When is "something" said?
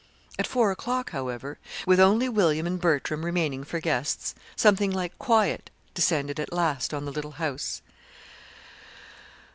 4.55-4.89